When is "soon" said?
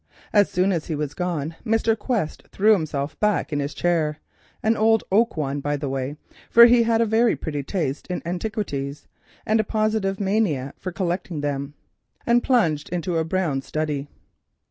0.49-0.71